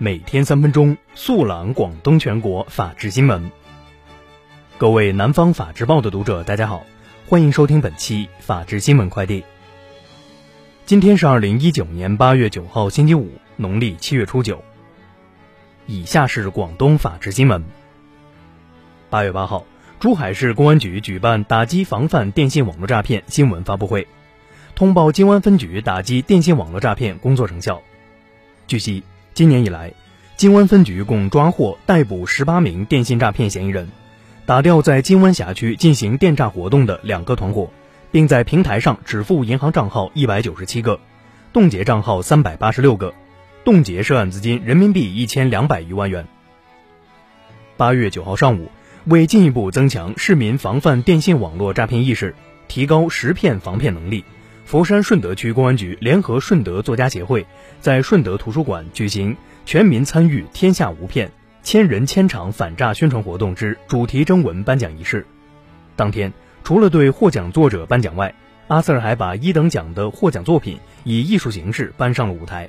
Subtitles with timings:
[0.00, 3.50] 每天三分钟，速览广东全国法治新闻。
[4.76, 6.84] 各位南方法制报的读者，大家好，
[7.26, 9.42] 欢迎收听本期法治新闻快递。
[10.86, 14.62] 今天是二零一九年八月九号，星期五，农历七月初九。
[15.88, 17.64] 以下是广东法治新闻。
[19.10, 19.66] 八月八号，
[19.98, 24.06] 珠海市公安局举办打击防范电信网络诈骗新闻发布会，
[24.76, 27.82] 通报金湾分局打击电信网络诈骗工作成效。
[28.68, 29.02] 据悉，
[29.38, 29.92] 今年以来，
[30.36, 33.88] 金湾分局共抓获、逮捕十八名电信诈骗嫌疑人，
[34.46, 37.70] 打掉在金湾辖区进行电诈活动的两个团伙，
[38.10, 40.98] 并在平台上止付银行账号一百九十七个，
[41.52, 43.14] 冻结账号三百八十六个。
[43.64, 46.26] 冻结涉案资金人民币一千两百余万元。
[47.76, 48.72] 八月九号上午，
[49.04, 52.34] 为进一步增强市民防范电信网络诈骗意识，
[52.66, 54.24] 提高识骗防骗能力，
[54.68, 57.46] 佛山顺德区公安局联合顺德作家协会，
[57.80, 65.24] 在顺德图书馆举行“全民参与，天下无骗，千人千场反诈宣传活动”之主题征文颁奖仪式。
[65.96, 66.30] 当天，
[66.64, 68.34] 除了对获奖作者颁奖外，
[68.66, 72.68] 阿 Sir 还把一等奖的获奖作品以艺术形式搬上了舞台。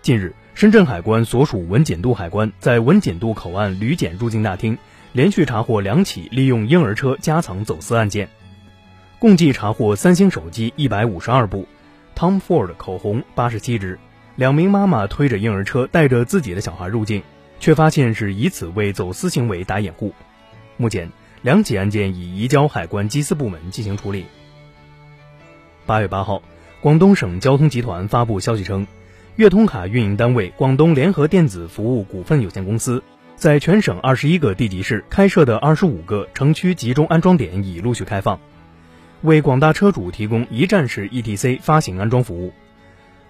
[0.00, 4.78] 近日，深圳海关所属文锦渡海关在文锦渡口岸旅检入境大厅
[5.12, 8.30] 连续查获两起利用婴儿车夹层走私案件，
[9.20, 11.68] 共计查获三星手机一百五十二部
[12.16, 13.98] ，Tom Ford 口红八十七支，
[14.34, 17.22] 两名妈妈推着婴儿车带着自己的小孩入境，
[17.58, 20.14] 却发现是以此为走私行为打掩护。
[20.78, 21.10] 目前，
[21.42, 24.24] 两起案件已移交海关缉私部门进行处理。
[25.84, 26.40] 八月八号，
[26.80, 28.86] 广东省交通集团发布消息称。
[29.36, 33.02] 粤通卡运营单位广东联合电子服务股份有限公司
[33.36, 38.38] 在全省二十一个地级市开设的二十五个城区集中安装点已陆续开放，
[39.22, 42.52] 为广大车主提供一站式 ETC 发行安装服务。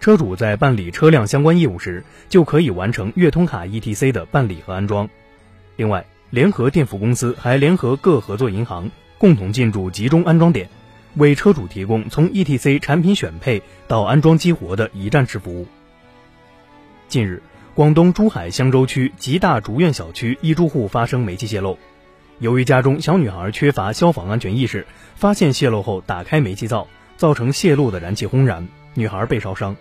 [0.00, 5.08] 车主在办理车辆相关业务时，就可以完成粤通卡 ETC 的办理和安装。
[5.76, 10.68] 另外，联合电服公司还联合各合作银行，共同进驻集中安装点，
[11.14, 15.66] 为车主提供从 ETC 产品选配到安装激活的一站式服务。
[17.08, 17.42] 近日，
[17.74, 21.78] 广东珠海香洲区吉大竹苑小区一住户发生煤气泄漏，
[22.38, 26.86] 由于家中小女孩缺乏消防安全意识，发现泄漏后打开煤气灶，
[27.16, 29.74] 造成泄漏的燃气轰燃，女孩被烧伤。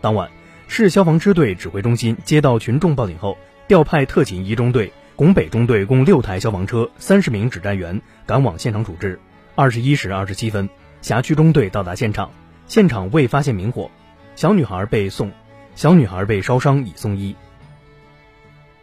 [0.00, 0.28] 当晚，
[0.66, 3.38] 市消防支队指挥中心接到群众报警后，
[3.68, 9.20] 调派特勤一中队、拱北中队共六台消防车、三十名指战员赶往现场处置。
[9.54, 10.68] 二十一时二十七分，
[11.00, 12.32] 辖区中队到达现场，
[12.66, 13.88] 现场未发现明火，
[14.34, 15.30] 小女孩被送。
[15.76, 17.36] 小女孩被烧伤，已送医。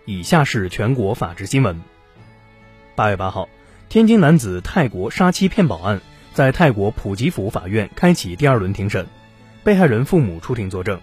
[0.06, 1.82] 以下是全国法制新闻。
[3.02, 3.50] 八月八号，
[3.90, 6.00] 天津男子泰国杀妻骗保案
[6.36, 9.08] 在泰国普吉府法院开启第二轮庭审，
[9.64, 11.02] 被害人父母出庭作证。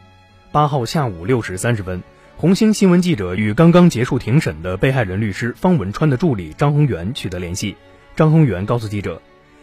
[0.53, 2.01] 八号下午六时三十分，
[2.37, 7.75] 红星新闻记者与刚刚结束庭审的被害人律师方文川的助理张宏元取得联系。
[8.15, 9.21] 张宏元告诉记者，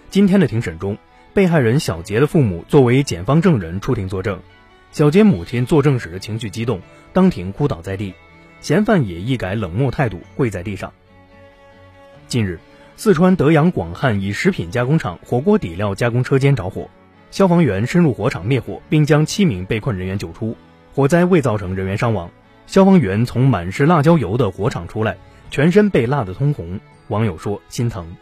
[0.09, 0.97] 今天的庭审中，
[1.33, 4.37] 被害人小杰的父母作为检方证人出庭作证。
[4.91, 6.81] 小杰母亲作证时情绪激动，
[7.13, 8.13] 当庭哭倒在地，
[8.59, 10.91] 嫌犯也一改冷漠态度，跪在地上。
[12.27, 12.59] 近日，
[12.95, 16.89] 四川德阳广汉一食品加工厂火锅底料加工车间着火，
[17.31, 20.57] 消防员深入火场灭火，并将七名被困人员救出，
[20.93, 22.29] 火灾未造成人员伤亡。
[22.67, 25.17] 消防员从满是辣椒油的火场出来，
[25.51, 28.15] 全身被辣得通红，网友说心疼。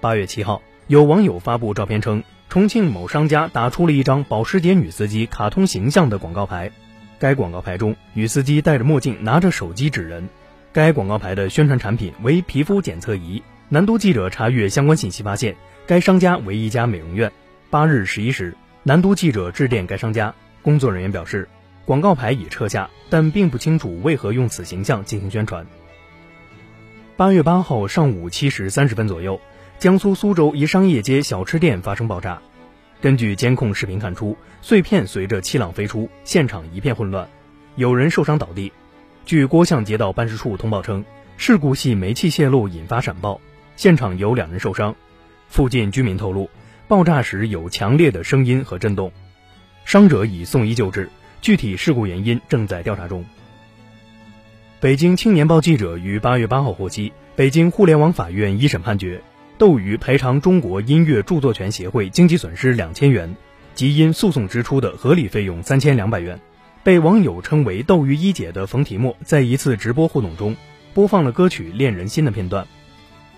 [0.00, 2.22] 八月七号，有网友发布照片称。
[2.48, 6.70] 重庆某商家打出了一张保时捷女司机卡通形象的广告牌，
[7.18, 10.28] 该广告牌中女司机戴着墨镜，拿着手机指人。
[10.72, 13.42] 该广告牌的宣传产品为皮肤检测仪。
[13.68, 15.54] 南都记者查阅相关信息发现，
[15.86, 17.30] 该商家为一家美容院。
[17.68, 21.46] 八日十一时，南都记者致电该商家，工作人员表示，
[21.84, 25.66] 广告牌已撤下，但并不清楚为何用此形象进行宣传。
[27.16, 29.38] 八月八号上午七时三十分左右。
[29.78, 32.40] 江苏苏州一商业街小吃店发生爆炸，
[33.00, 37.28] 根据监控视频看出，碎片随着气浪飞出，现场一片混乱，
[37.76, 38.72] 有人受伤倒地。
[39.24, 41.04] 据郭巷街道办事处通报称，
[41.36, 43.40] 事故系煤气泄漏引发闪爆，
[43.76, 44.94] 现场有两人受伤。
[45.48, 46.50] 附近居民透露，
[46.88, 49.12] 爆炸时有强烈的声音和震动，
[49.84, 51.08] 伤者已送医救治，
[51.40, 53.24] 具体事故原因正在调查中。
[54.80, 59.22] 北京青年报记者于八月八号获悉，北京互联网法院一审判决。
[59.56, 63.36] 斗鱼赔偿中国音乐著作权协会经济损失两千元，
[63.76, 66.40] 及因诉讼支出的合理费用三千两百元。
[66.84, 70.56] 被网友称为“斗鱼一姐”的冯提莫，在一次直播互动中
[70.94, 72.66] 播放了歌曲《恋人心》的片段。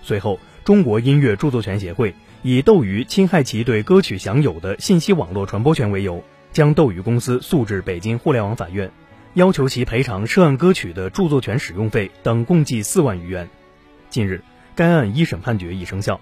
[0.01, 8.91] 随后，中国音乐著作权协会以斗鱼侵害其对歌曲享有的信息网络传播权为由，将斗鱼公司诉至北京互联网法院，
[9.35, 13.47] 要求其赔偿涉案歌曲的著作权使用费等共计四万余元。
[14.09, 14.41] 近日，
[14.73, 16.19] 该案一审判决已生效。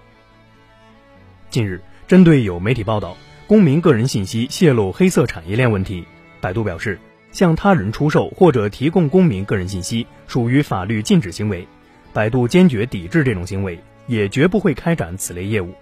[1.48, 3.16] 近日，针对有媒体报道
[3.46, 6.04] 公民个人信息泄露黑色产业链问题，
[6.42, 6.98] 百度表示，
[7.34, 11.66] 向他人出售或者提供公民个人信息属于法律禁止行为，
[12.12, 15.74] 百度坚决抵制这种行为，也绝不会开展此类业务。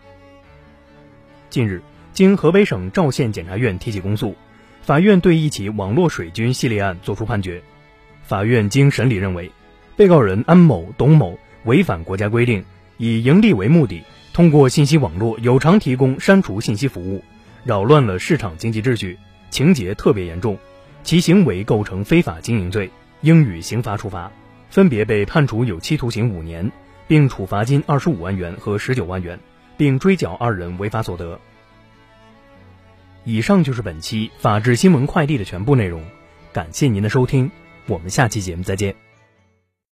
[1.51, 1.83] 近日，
[2.15, 4.35] 经河北省赵县检察院提起公诉。
[4.81, 7.63] 法院对一起网络水军系列案作出判决。
[8.25, 9.53] 法院经审理认为，
[9.95, 12.65] 被告人安某、董某违反国家规定，
[12.97, 14.03] 以盈利为目的，
[14.33, 17.23] 通过信息网络有偿提供删除信息服务，
[17.63, 19.19] 扰乱了市场经济秩序，
[19.51, 20.59] 情节特别严重，
[21.03, 22.91] 其行为构成非法经营罪，
[23.21, 24.31] 应予刑罚处罚，
[24.71, 26.71] 分别被判处有期徒刑五年，
[27.07, 29.39] 并处罚金二十五万元和十九万元，
[29.77, 31.39] 并追缴二人违法所得。
[33.25, 36.03] 以上就是本期法治新闻快递的全部内容，
[36.53, 37.51] 感谢您的收听，
[37.87, 39.12] 我们下期节目再见。